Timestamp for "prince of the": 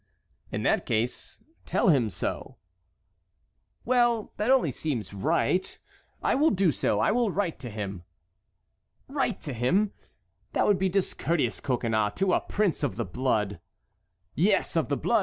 12.41-13.05